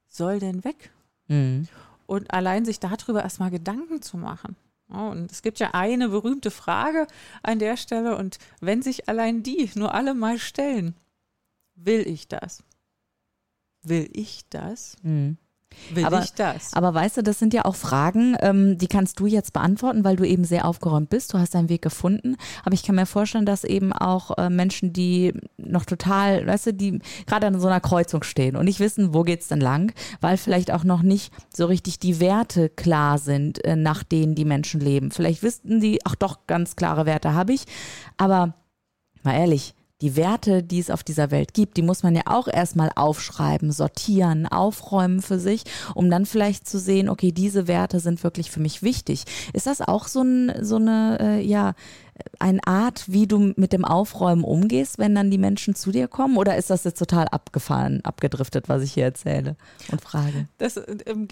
soll 0.08 0.40
denn 0.40 0.64
weg? 0.64 0.90
Mhm. 1.28 1.68
Und 2.06 2.32
allein 2.32 2.64
sich 2.64 2.80
darüber 2.80 3.22
erstmal 3.22 3.50
Gedanken 3.50 4.02
zu 4.02 4.16
machen. 4.16 4.56
Ja, 4.90 5.08
und 5.08 5.30
es 5.30 5.42
gibt 5.42 5.58
ja 5.58 5.74
eine 5.74 6.08
berühmte 6.08 6.50
Frage 6.50 7.06
an 7.42 7.58
der 7.58 7.76
Stelle, 7.76 8.16
und 8.16 8.38
wenn 8.60 8.82
sich 8.82 9.08
allein 9.08 9.42
die 9.42 9.70
nur 9.74 9.94
alle 9.94 10.14
mal 10.14 10.38
stellen, 10.38 10.94
will 11.74 12.06
ich 12.08 12.26
das? 12.26 12.64
Will 13.82 14.08
ich 14.12 14.48
das? 14.48 14.96
Mhm. 15.02 15.36
Will 15.92 16.04
aber, 16.04 16.22
ich 16.22 16.32
das? 16.34 16.72
Aber 16.74 16.94
weißt 16.94 17.18
du, 17.18 17.22
das 17.22 17.38
sind 17.38 17.54
ja 17.54 17.64
auch 17.64 17.74
Fragen, 17.74 18.36
ähm, 18.40 18.78
die 18.78 18.86
kannst 18.86 19.20
du 19.20 19.26
jetzt 19.26 19.52
beantworten, 19.52 20.04
weil 20.04 20.16
du 20.16 20.24
eben 20.24 20.44
sehr 20.44 20.64
aufgeräumt 20.64 21.10
bist. 21.10 21.32
Du 21.34 21.38
hast 21.38 21.54
deinen 21.54 21.68
Weg 21.68 21.82
gefunden. 21.82 22.36
Aber 22.64 22.74
ich 22.74 22.82
kann 22.82 22.94
mir 22.94 23.06
vorstellen, 23.06 23.46
dass 23.46 23.64
eben 23.64 23.92
auch 23.92 24.36
äh, 24.38 24.50
Menschen, 24.50 24.92
die 24.92 25.34
noch 25.56 25.84
total, 25.84 26.46
weißt 26.46 26.66
du, 26.66 26.74
die 26.74 27.00
gerade 27.26 27.46
an 27.46 27.60
so 27.60 27.66
einer 27.66 27.80
Kreuzung 27.80 28.22
stehen 28.22 28.56
und 28.56 28.64
nicht 28.64 28.80
wissen, 28.80 29.14
wo 29.14 29.22
geht's 29.22 29.48
denn 29.48 29.60
lang, 29.60 29.92
weil 30.20 30.36
vielleicht 30.36 30.70
auch 30.70 30.84
noch 30.84 31.02
nicht 31.02 31.32
so 31.54 31.66
richtig 31.66 31.98
die 31.98 32.20
Werte 32.20 32.68
klar 32.68 33.18
sind, 33.18 33.64
äh, 33.64 33.76
nach 33.76 34.02
denen 34.02 34.34
die 34.34 34.44
Menschen 34.44 34.80
leben. 34.80 35.10
Vielleicht 35.10 35.42
wissen 35.42 35.80
die, 35.80 36.00
ach 36.04 36.14
doch, 36.14 36.46
ganz 36.46 36.76
klare 36.76 37.06
Werte 37.06 37.34
habe 37.34 37.52
ich. 37.52 37.64
Aber 38.16 38.54
mal 39.22 39.34
ehrlich, 39.34 39.74
die 40.00 40.16
Werte, 40.16 40.62
die 40.62 40.78
es 40.78 40.90
auf 40.90 41.02
dieser 41.02 41.30
Welt 41.30 41.54
gibt, 41.54 41.76
die 41.76 41.82
muss 41.82 42.02
man 42.02 42.14
ja 42.14 42.22
auch 42.26 42.46
erstmal 42.46 42.90
aufschreiben, 42.94 43.72
sortieren, 43.72 44.46
aufräumen 44.46 45.22
für 45.22 45.38
sich, 45.38 45.64
um 45.94 46.08
dann 46.10 46.24
vielleicht 46.24 46.68
zu 46.68 46.78
sehen, 46.78 47.08
okay, 47.08 47.32
diese 47.32 47.66
Werte 47.66 47.98
sind 47.98 48.22
wirklich 48.22 48.50
für 48.50 48.60
mich 48.60 48.82
wichtig. 48.82 49.24
Ist 49.52 49.66
das 49.66 49.80
auch 49.80 50.06
so, 50.06 50.22
ein, 50.22 50.52
so 50.64 50.76
eine, 50.76 51.18
äh, 51.20 51.40
ja, 51.40 51.74
eine 52.38 52.64
Art, 52.66 53.04
wie 53.08 53.26
du 53.26 53.52
mit 53.56 53.72
dem 53.72 53.84
Aufräumen 53.84 54.44
umgehst, 54.44 54.98
wenn 54.98 55.14
dann 55.14 55.30
die 55.30 55.38
Menschen 55.38 55.74
zu 55.74 55.90
dir 55.90 56.08
kommen? 56.08 56.36
Oder 56.36 56.56
ist 56.56 56.70
das 56.70 56.84
jetzt 56.84 56.98
total 56.98 57.26
abgefahren, 57.28 58.04
abgedriftet, 58.04 58.68
was 58.68 58.82
ich 58.82 58.92
hier 58.92 59.04
erzähle 59.04 59.56
und 59.90 60.00
frage? 60.00 60.48
Das, 60.58 60.80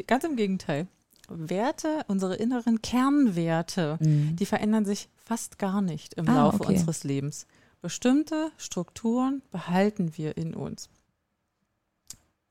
ganz 0.07 0.25
im 0.25 0.37
Gegenteil. 0.37 0.87
Werte, 1.29 2.05
unsere 2.07 2.37
inneren 2.37 2.83
Kernwerte, 2.83 3.99
mhm. 4.01 4.37
die 4.37 4.47
verändern 4.47 4.85
sich 4.85 5.09
fast 5.25 5.59
gar 5.59 5.83
nicht 5.83 6.15
im 6.15 6.29
ah, 6.29 6.37
Laufe 6.37 6.61
okay. 6.61 6.75
unseres 6.75 7.03
Lebens. 7.03 7.47
Bestimmte 7.81 8.51
Strukturen 8.57 9.43
behalten 9.51 10.17
wir 10.17 10.37
in 10.37 10.55
uns. 10.55 10.89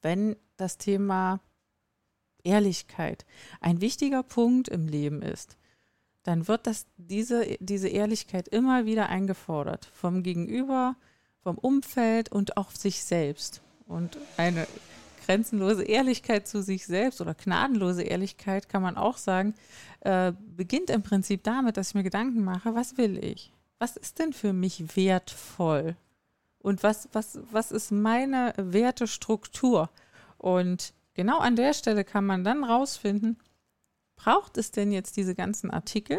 Wenn 0.02 0.36
das 0.58 0.78
Thema 0.78 1.40
Ehrlichkeit 2.44 3.26
ein 3.60 3.82
wichtiger 3.82 4.24
Punkt 4.24 4.68
im 4.68 4.88
Leben 4.88 5.22
ist, 5.22 5.58
dann 6.24 6.48
wird 6.48 6.68
das, 6.68 6.86
diese, 6.98 7.58
diese 7.60 7.88
Ehrlichkeit 7.88 8.48
immer 8.48 8.86
wieder 8.86 9.10
eingefordert 9.10 9.86
vom 9.94 10.24
Gegenüber, 10.24 10.96
vom 11.42 11.58
Umfeld 11.58 12.32
und 12.32 12.58
auch 12.58 12.72
sich 12.72 13.04
selbst. 13.04 13.62
Und 13.88 14.18
eine 14.38 14.68
grenzenlose 15.26 15.84
Ehrlichkeit 15.84 16.48
zu 16.48 16.62
sich 16.62 16.86
selbst 16.86 17.22
oder 17.22 17.34
gnadenlose 17.34 18.04
Ehrlichkeit 18.04 18.70
kann 18.70 18.82
man 18.82 18.98
auch 18.98 19.18
sagen, 19.18 19.54
äh, 20.02 20.34
beginnt 20.56 20.90
im 20.90 21.04
Prinzip 21.04 21.44
damit, 21.44 21.78
dass 21.78 21.90
ich 21.90 21.96
mir 21.96 22.04
Gedanken 22.04 22.44
mache, 22.44 22.76
was 22.76 22.98
will 22.98 23.24
ich? 23.24 23.52
Was 23.86 23.98
ist 23.98 24.18
denn 24.18 24.34
für 24.34 24.52
mich 24.52 24.96
wertvoll? 24.98 25.96
Und 26.58 26.82
was, 26.82 27.08
was, 27.14 27.38
was 27.52 27.72
ist 27.72 27.92
meine 27.92 28.52
Wertestruktur? 28.58 29.92
Und 30.40 30.96
genau 31.14 31.38
an 31.38 31.56
der 31.56 31.76
Stelle 31.76 32.04
kann 32.04 32.26
man 32.26 32.44
dann 32.44 32.64
rausfinden, 32.64 33.38
braucht 34.16 34.58
es 34.58 34.72
denn 34.72 34.92
jetzt 34.92 35.18
diese 35.18 35.36
ganzen 35.36 35.70
Artikel? 35.70 36.18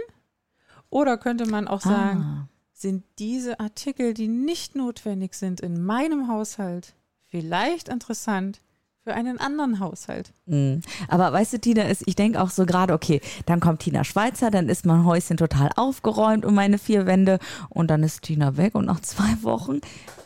Oder 0.90 1.18
könnte 1.18 1.46
man 1.46 1.66
auch 1.66 1.80
sagen, 1.80 2.20
ah. 2.20 2.48
sind 2.72 3.02
diese 3.18 3.58
Artikel, 3.58 4.14
die 4.14 4.28
nicht 4.28 4.76
notwendig 4.76 5.34
sind 5.34 5.60
in 5.60 5.84
meinem 5.84 6.28
Haushalt, 6.28 6.94
vielleicht 7.24 7.88
interessant 7.88 8.60
für 9.06 9.14
einen 9.14 9.38
anderen 9.38 9.78
Haushalt. 9.78 10.32
Mhm. 10.46 10.80
Aber 11.06 11.32
weißt 11.32 11.52
du, 11.52 11.60
Tina, 11.60 11.82
ist, 11.84 12.02
ich 12.06 12.16
denke 12.16 12.42
auch 12.42 12.50
so 12.50 12.66
gerade, 12.66 12.92
okay, 12.92 13.20
dann 13.46 13.60
kommt 13.60 13.78
Tina 13.78 14.02
Schweizer, 14.02 14.50
dann 14.50 14.68
ist 14.68 14.84
mein 14.84 15.04
Häuschen 15.04 15.36
total 15.36 15.70
aufgeräumt 15.76 16.44
um 16.44 16.54
meine 16.54 16.76
vier 16.76 17.06
Wände 17.06 17.38
und 17.68 17.88
dann 17.88 18.02
ist 18.02 18.22
Tina 18.22 18.56
weg 18.56 18.74
und 18.74 18.86
nach 18.86 18.98
zwei 18.98 19.42
Wochen 19.42 19.80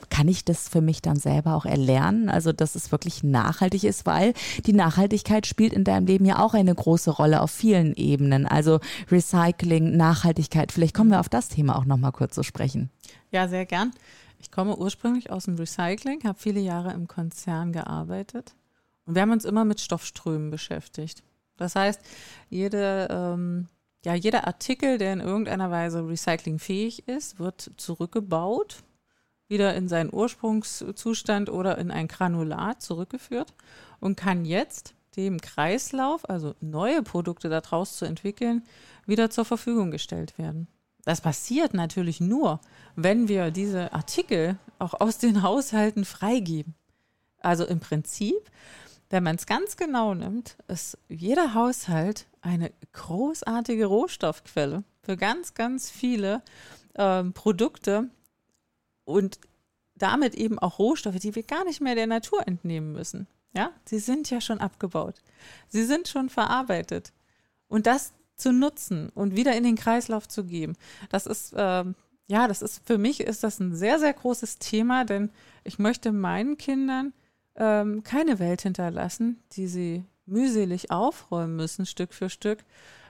kann 0.08 0.28
ich 0.28 0.46
das 0.46 0.70
für 0.70 0.80
mich 0.80 1.02
dann 1.02 1.16
selber 1.16 1.56
auch 1.56 1.66
erlernen, 1.66 2.30
also 2.30 2.52
dass 2.52 2.74
es 2.74 2.90
wirklich 2.90 3.22
nachhaltig 3.22 3.84
ist, 3.84 4.06
weil 4.06 4.32
die 4.64 4.72
Nachhaltigkeit 4.72 5.46
spielt 5.46 5.74
in 5.74 5.84
deinem 5.84 6.06
Leben 6.06 6.24
ja 6.24 6.38
auch 6.38 6.54
eine 6.54 6.74
große 6.74 7.10
Rolle 7.10 7.42
auf 7.42 7.50
vielen 7.50 7.94
Ebenen. 7.94 8.46
Also 8.46 8.80
Recycling, 9.10 9.94
Nachhaltigkeit. 9.94 10.72
Vielleicht 10.72 10.94
kommen 10.94 11.10
wir 11.10 11.20
auf 11.20 11.28
das 11.28 11.50
Thema 11.50 11.76
auch 11.76 11.84
nochmal 11.84 12.12
kurz 12.12 12.34
zu 12.34 12.42
sprechen. 12.42 12.88
Ja, 13.30 13.46
sehr 13.46 13.66
gern. 13.66 13.90
Ich 14.38 14.50
komme 14.50 14.74
ursprünglich 14.78 15.30
aus 15.30 15.44
dem 15.44 15.56
Recycling, 15.56 16.24
habe 16.24 16.38
viele 16.38 16.60
Jahre 16.60 16.94
im 16.94 17.06
Konzern 17.06 17.72
gearbeitet 17.72 18.54
und 19.10 19.16
wir 19.16 19.22
haben 19.22 19.32
uns 19.32 19.44
immer 19.44 19.64
mit 19.64 19.80
Stoffströmen 19.80 20.52
beschäftigt. 20.52 21.24
Das 21.56 21.74
heißt, 21.74 22.00
jede, 22.48 23.08
ähm, 23.10 23.66
ja, 24.04 24.14
jeder 24.14 24.46
Artikel, 24.46 24.98
der 24.98 25.12
in 25.14 25.18
irgendeiner 25.18 25.68
Weise 25.68 26.06
recyclingfähig 26.06 27.08
ist, 27.08 27.40
wird 27.40 27.72
zurückgebaut, 27.76 28.84
wieder 29.48 29.74
in 29.74 29.88
seinen 29.88 30.14
Ursprungszustand 30.14 31.50
oder 31.50 31.76
in 31.78 31.90
ein 31.90 32.06
Granulat 32.06 32.82
zurückgeführt 32.82 33.52
und 33.98 34.16
kann 34.16 34.44
jetzt 34.44 34.94
dem 35.16 35.40
Kreislauf, 35.40 36.30
also 36.30 36.54
neue 36.60 37.02
Produkte 37.02 37.48
daraus 37.48 37.96
zu 37.96 38.04
entwickeln, 38.04 38.62
wieder 39.06 39.28
zur 39.28 39.44
Verfügung 39.44 39.90
gestellt 39.90 40.38
werden. 40.38 40.68
Das 41.02 41.20
passiert 41.20 41.74
natürlich 41.74 42.20
nur, 42.20 42.60
wenn 42.94 43.26
wir 43.26 43.50
diese 43.50 43.92
Artikel 43.92 44.56
auch 44.78 45.00
aus 45.00 45.18
den 45.18 45.42
Haushalten 45.42 46.04
freigeben. 46.04 46.76
Also 47.40 47.64
im 47.64 47.80
Prinzip 47.80 48.52
wenn 49.10 49.24
man 49.24 49.36
es 49.36 49.46
ganz 49.46 49.76
genau 49.76 50.14
nimmt, 50.14 50.56
ist 50.68 50.96
jeder 51.08 51.54
Haushalt 51.54 52.26
eine 52.40 52.72
großartige 52.92 53.86
Rohstoffquelle 53.86 54.84
für 55.02 55.16
ganz, 55.16 55.54
ganz 55.54 55.90
viele 55.90 56.42
ähm, 56.94 57.32
Produkte 57.32 58.08
und 59.04 59.40
damit 59.96 60.34
eben 60.34 60.58
auch 60.58 60.78
Rohstoffe, 60.78 61.18
die 61.18 61.34
wir 61.34 61.42
gar 61.42 61.64
nicht 61.64 61.80
mehr 61.80 61.96
der 61.96 62.06
Natur 62.06 62.46
entnehmen 62.46 62.92
müssen. 62.92 63.26
Ja, 63.52 63.72
sie 63.84 63.98
sind 63.98 64.30
ja 64.30 64.40
schon 64.40 64.60
abgebaut. 64.60 65.16
Sie 65.68 65.84
sind 65.84 66.06
schon 66.06 66.28
verarbeitet. 66.28 67.12
Und 67.66 67.86
das 67.86 68.12
zu 68.36 68.52
nutzen 68.52 69.10
und 69.10 69.36
wieder 69.36 69.54
in 69.56 69.64
den 69.64 69.76
Kreislauf 69.76 70.28
zu 70.28 70.44
geben, 70.44 70.76
das 71.10 71.26
ist, 71.26 71.52
ähm, 71.56 71.96
ja, 72.28 72.46
das 72.46 72.62
ist 72.62 72.86
für 72.86 72.96
mich 72.96 73.20
ist 73.20 73.42
das 73.42 73.58
ein 73.58 73.74
sehr, 73.74 73.98
sehr 73.98 74.12
großes 74.12 74.58
Thema, 74.58 75.04
denn 75.04 75.30
ich 75.64 75.80
möchte 75.80 76.12
meinen 76.12 76.56
Kindern 76.56 77.12
ähm, 77.60 78.02
keine 78.02 78.40
Welt 78.40 78.62
hinterlassen, 78.62 79.40
die 79.52 79.68
sie 79.68 80.04
mühselig 80.26 80.90
aufräumen 80.90 81.56
müssen, 81.56 81.86
Stück 81.86 82.14
für 82.14 82.30
Stück, 82.30 82.64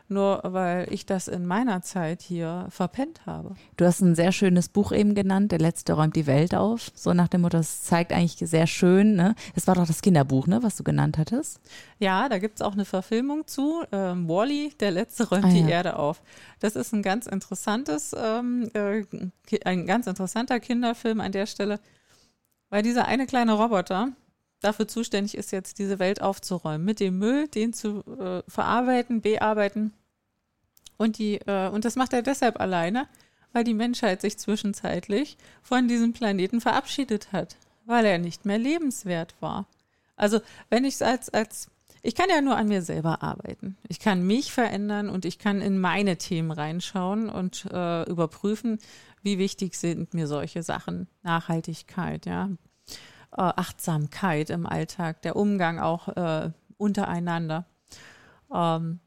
nur 0.09 0.41
weil 0.43 0.93
ich 0.93 1.07
das 1.07 1.29
in 1.29 1.47
meiner 1.47 1.83
Zeit 1.83 2.21
hier 2.21 2.67
verpennt 2.71 3.27
habe. 3.27 3.55
Du 3.77 3.85
hast 3.85 4.01
ein 4.01 4.17
sehr 4.17 4.33
schönes 4.33 4.69
Buch 4.69 4.91
eben 4.91 5.15
genannt, 5.15 5.53
Der 5.53 5.61
Letzte 5.61 5.93
räumt 5.93 6.17
die 6.17 6.27
Welt 6.27 6.53
auf. 6.55 6.91
So 6.95 7.15
nach 7.15 7.29
dem 7.29 7.43
Motto, 7.43 7.59
das 7.59 7.85
zeigt 7.85 8.13
eigentlich 8.13 8.37
sehr 8.39 8.67
schön. 8.67 9.15
Ne? 9.15 9.37
Es 9.55 9.69
war 9.69 9.77
doch 9.77 9.87
das 9.87 10.03
Kinderbuch, 10.03 10.49
ne, 10.49 10.65
was 10.65 10.77
du 10.77 10.83
genannt 10.83 11.17
hattest. 11.17 11.61
Ja, 12.01 12.29
da 12.29 12.39
gibt 12.39 12.57
es 12.57 12.63
auch 12.63 12.73
eine 12.73 12.85
Verfilmung 12.85 13.47
zu. 13.47 13.85
Ähm, 13.93 14.29
Wally, 14.29 14.73
Der 14.81 14.91
Letzte 14.91 15.29
räumt 15.29 15.45
ah, 15.45 15.49
die 15.49 15.61
ja. 15.61 15.69
Erde 15.69 15.97
auf. 15.97 16.23
Das 16.59 16.75
ist 16.75 16.93
ein 16.93 17.03
ganz 17.03 17.29
interessantes, 17.29 18.13
ähm, 18.19 18.69
äh, 18.75 19.05
ein 19.65 19.87
ganz 19.87 20.09
interessanter 20.09 20.59
Kinderfilm 20.59 21.21
an 21.21 21.31
der 21.31 21.47
Stelle, 21.47 21.79
weil 22.69 22.83
dieser 22.83 23.07
eine 23.07 23.27
kleine 23.27 23.53
Roboter, 23.53 24.09
dafür 24.61 24.89
zuständig 24.89 25.37
ist, 25.37 25.53
jetzt 25.53 25.79
diese 25.79 25.99
Welt 25.99 26.23
aufzuräumen, 26.23 26.85
mit 26.85 27.01
dem 27.01 27.19
Müll, 27.19 27.49
den 27.49 27.73
zu 27.73 28.05
äh, 28.19 28.43
verarbeiten, 28.49 29.21
bearbeiten. 29.23 29.93
Und, 30.97 31.19
die, 31.19 31.37
äh, 31.47 31.69
und 31.69 31.85
das 31.85 31.97
macht 31.97 32.13
er 32.13 32.23
deshalb 32.23 32.61
alleine, 32.61 33.09
weil 33.53 33.65
die 33.65 33.75
Menschheit 33.75 34.21
sich 34.21 34.39
zwischenzeitlich 34.39 35.37
von 35.63 35.89
diesem 35.89 36.13
Planeten 36.13 36.61
verabschiedet 36.61 37.33
hat, 37.33 37.57
weil 37.87 38.05
er 38.05 38.19
nicht 38.19 38.45
mehr 38.45 38.59
lebenswert 38.59 39.35
war. 39.41 39.67
Also 40.17 40.41
wenn 40.69 40.85
ich 40.85 40.95
es 40.95 41.03
als, 41.03 41.31
als, 41.31 41.71
ich 42.03 42.15
kann 42.15 42.29
ja 42.29 42.43
nur 42.43 42.57
an 42.57 42.69
mir 42.69 42.83
selber 42.83 43.23
arbeiten. 43.23 43.77
Ich 43.89 43.99
kann 43.99 44.27
mich 44.27 44.53
verändern 44.53 45.09
und 45.09 45.25
ich 45.25 45.39
kann 45.39 45.63
in 45.63 45.81
meine 45.81 46.17
Themen 46.19 46.51
reinschauen 46.51 47.31
und 47.31 47.67
äh, 47.73 48.09
überprüfen, 48.09 48.79
wie 49.23 49.39
wichtig 49.39 49.75
sind 49.75 50.15
mir 50.15 50.27
solche 50.27 50.63
Sachen. 50.63 51.09
Nachhaltigkeit, 51.23 52.27
ja, 52.27 52.51
Achtsamkeit 53.39 54.51
im 54.51 54.67
Alltag, 54.67 55.23
der 55.23 55.37
Umgang 55.37 55.79
auch 55.79 56.09
äh, 56.09 56.51
untereinander. 56.77 57.67
Ähm, 58.53 59.01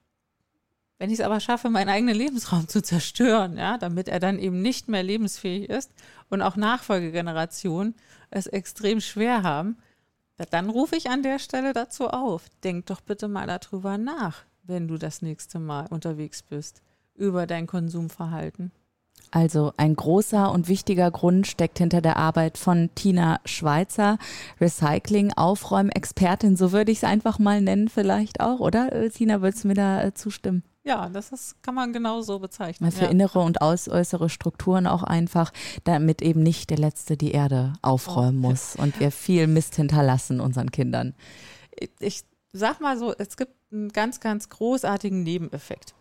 wenn 0.99 1.09
ich 1.09 1.19
es 1.19 1.25
aber 1.25 1.39
schaffe, 1.39 1.69
meinen 1.69 1.89
eigenen 1.89 2.15
Lebensraum 2.15 2.67
zu 2.67 2.81
zerstören, 2.81 3.57
ja, 3.57 3.77
damit 3.77 4.07
er 4.07 4.19
dann 4.19 4.39
eben 4.39 4.61
nicht 4.61 4.87
mehr 4.87 5.03
lebensfähig 5.03 5.69
ist 5.69 5.91
und 6.29 6.41
auch 6.41 6.55
Nachfolgegenerationen 6.55 7.95
es 8.29 8.47
extrem 8.47 9.01
schwer 9.01 9.43
haben, 9.43 9.77
dann 10.49 10.69
rufe 10.69 10.95
ich 10.95 11.09
an 11.09 11.21
der 11.21 11.39
Stelle 11.39 11.73
dazu 11.73 12.07
auf. 12.07 12.49
Denk 12.63 12.85
doch 12.87 13.01
bitte 13.01 13.27
mal 13.27 13.47
darüber 13.47 13.97
nach, 13.97 14.43
wenn 14.63 14.87
du 14.87 14.97
das 14.97 15.21
nächste 15.21 15.59
Mal 15.59 15.87
unterwegs 15.87 16.41
bist, 16.41 16.81
über 17.15 17.47
dein 17.47 17.67
Konsumverhalten. 17.67 18.71
Also 19.33 19.73
ein 19.77 19.95
großer 19.95 20.51
und 20.51 20.67
wichtiger 20.67 21.09
Grund 21.09 21.47
steckt 21.47 21.79
hinter 21.79 22.01
der 22.01 22.17
Arbeit 22.17 22.59
von 22.59 22.91
Tina 22.93 23.39
Schweizer, 23.45 24.19
Recycling-Aufräumexpertin, 24.61 26.55
so 26.55 26.71
würde 26.71 26.91
ich 26.91 26.99
es 26.99 27.03
einfach 27.03 27.39
mal 27.39 27.59
nennen 27.59 27.89
vielleicht 27.89 28.41
auch, 28.41 28.59
oder? 28.59 28.93
Äh, 28.93 29.09
Tina, 29.09 29.41
würdest 29.41 29.63
du 29.63 29.69
mir 29.69 29.73
da 29.73 30.03
äh, 30.03 30.13
zustimmen? 30.13 30.61
Ja, 30.83 31.09
das 31.09 31.31
ist, 31.31 31.63
kann 31.63 31.73
man 31.73 31.93
genau 31.93 32.21
so 32.21 32.37
bezeichnen. 32.37 32.91
Für 32.91 33.05
ja. 33.05 33.09
innere 33.09 33.39
und 33.39 33.59
äußere 33.61 34.29
Strukturen 34.29 34.85
auch 34.85 35.01
einfach, 35.01 35.51
damit 35.83 36.21
eben 36.21 36.43
nicht 36.43 36.69
der 36.69 36.77
Letzte 36.77 37.17
die 37.17 37.31
Erde 37.31 37.73
aufräumen 37.81 38.45
oh. 38.45 38.49
muss 38.49 38.75
und 38.75 38.99
wir 38.99 39.09
viel 39.09 39.47
Mist 39.47 39.77
hinterlassen 39.77 40.41
unseren 40.41 40.69
Kindern. 40.69 41.15
Ich 41.99 42.23
sag 42.51 42.81
mal 42.81 42.99
so, 42.99 43.15
es 43.17 43.35
gibt 43.35 43.53
einen 43.71 43.89
ganz, 43.89 44.19
ganz 44.19 44.49
großartigen 44.49 45.23
Nebeneffekt. 45.23 45.95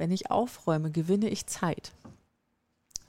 Wenn 0.00 0.12
ich 0.12 0.30
aufräume, 0.30 0.90
gewinne 0.90 1.28
ich 1.28 1.44
Zeit. 1.44 1.92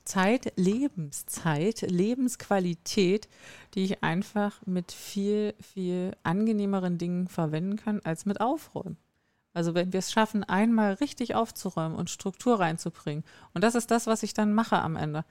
Zeit, 0.03 0.51
Lebenszeit, 0.57 1.89
Lebensqualität, 1.89 3.29
die 3.73 3.85
ich 3.85 4.03
einfach 4.03 4.59
mit 4.65 4.91
viel, 4.91 5.53
viel 5.61 6.11
angenehmeren 6.23 6.97
Dingen 6.97 7.29
verwenden 7.29 7.77
kann 7.77 8.01
als 8.03 8.25
mit 8.25 8.41
Aufräumen. 8.41 8.97
Also 9.53 9.73
wenn 9.73 9.93
wir 9.93 9.99
es 9.99 10.11
schaffen, 10.11 10.43
einmal 10.43 10.95
richtig 10.95 11.33
aufzuräumen 11.33 11.97
und 11.97 12.09
Struktur 12.09 12.59
reinzubringen. 12.59 13.23
Und 13.53 13.63
das 13.63 13.75
ist 13.75 13.89
das, 13.89 14.05
was 14.05 14.21
ich 14.21 14.33
dann 14.33 14.53
mache 14.53 14.77
am 14.81 14.97
Ende. 14.97 15.23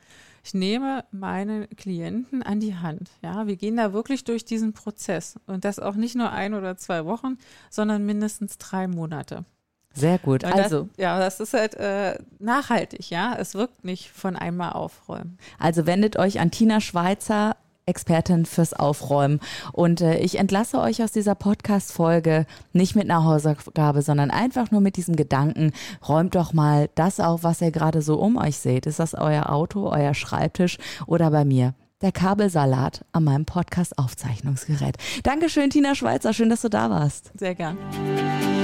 Ich 0.43 0.55
nehme 0.55 1.05
meine 1.11 1.69
Klienten 1.69 2.43
an 2.43 2.61
die 2.61 2.77
Hand. 2.77 3.11
Ja, 3.21 3.47
wir 3.47 3.57
gehen 3.57 3.77
da 3.77 3.93
wirklich 3.93 4.25
durch 4.25 4.47
diesen 4.47 4.73
Prozess. 4.73 5.39
Und 5.47 5.67
das 5.67 5.79
auch 5.79 5.97
nicht 5.97 6.17
nur 6.17 6.33
ein 6.33 6.55
oder 6.55 6.79
zwei 6.79 7.05
Wochen, 7.05 7.37
sondern 7.69 8.07
mindestens 8.07 8.57
drei 8.57 8.89
Monate. 8.89 9.45
Sehr 9.93 10.19
gut. 10.19 10.45
Das, 10.45 10.53
also 10.53 10.89
ja, 10.97 11.19
das 11.19 11.41
ist 11.41 11.53
halt 11.53 11.75
äh, 11.75 12.19
nachhaltig, 12.39 13.11
ja. 13.11 13.35
Es 13.39 13.55
wirkt 13.55 13.85
nicht 13.85 14.11
von 14.11 14.37
einmal 14.37 14.73
aufräumen. 14.73 15.39
Also 15.59 15.87
wendet 15.87 16.17
euch 16.17 16.39
an 16.41 16.51
Tina 16.51 16.81
Schweizer, 16.81 17.57
Expertin 17.87 18.47
fürs 18.47 18.73
Aufräumen. 18.73 19.41
Und 19.73 20.01
äh, 20.01 20.19
ich 20.19 20.39
entlasse 20.39 20.81
euch 20.81 21.03
aus 21.03 21.11
dieser 21.11 21.35
Podcast-Folge 21.35 22.47
nicht 22.73 22.95
mit 22.95 23.11
einer 23.11 23.25
Hausaufgabe, 23.25 24.03
sondern 24.03 24.31
einfach 24.31 24.71
nur 24.71 24.81
mit 24.81 24.97
diesem 24.97 25.17
Gedanken, 25.17 25.73
räumt 26.09 26.37
doch 26.37 26.53
mal 26.53 26.89
das 26.95 27.19
auf, 27.19 27.43
was 27.43 27.61
ihr 27.61 27.73
gerade 27.73 28.01
so 28.01 28.17
um 28.17 28.37
euch 28.37 28.59
seht. 28.59 28.87
Ist 28.87 29.01
das 29.01 29.15
euer 29.15 29.51
Auto, 29.51 29.91
euer 29.91 30.15
Schreibtisch 30.15 30.79
oder 31.07 31.31
bei 31.31 31.45
mir? 31.45 31.75
Der 32.03 32.13
Kabelsalat 32.13 33.05
an 33.13 33.25
meinem 33.25 33.45
Podcast-Aufzeichnungsgerät. 33.45 34.97
Dankeschön, 35.23 35.69
Tina 35.69 35.95
Schweizer. 35.95 36.33
Schön, 36.33 36.49
dass 36.49 36.63
du 36.63 36.71
da 36.71 36.89
warst. 36.89 37.31
Sehr 37.39 37.55
gern. 37.55 37.77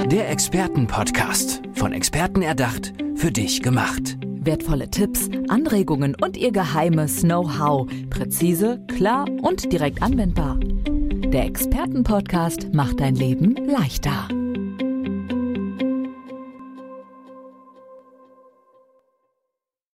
Der 0.07 0.31
Expertenpodcast. 0.31 1.61
Von 1.75 1.93
Experten 1.93 2.41
erdacht, 2.41 2.93
für 3.15 3.31
dich 3.31 3.61
gemacht. 3.61 4.17
Wertvolle 4.23 4.89
Tipps, 4.89 5.29
Anregungen 5.49 6.15
und 6.19 6.35
ihr 6.35 6.51
geheimes 6.51 7.21
Know-how. 7.21 7.87
Präzise, 8.09 8.83
klar 8.87 9.27
und 9.43 9.71
direkt 9.71 10.01
anwendbar. 10.01 10.57
Der 10.59 11.45
Expertenpodcast 11.45 12.73
macht 12.73 13.01
dein 13.01 13.13
Leben 13.13 13.55
leichter. 13.67 14.29